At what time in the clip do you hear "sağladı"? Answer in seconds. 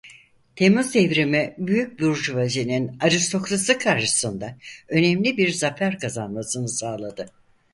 6.69-7.29